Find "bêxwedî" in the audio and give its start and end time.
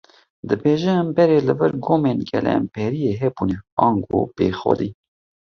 4.35-4.89